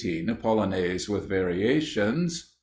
Polonaise, 0.41 1.07
with 1.07 1.27
variations. 1.29 2.53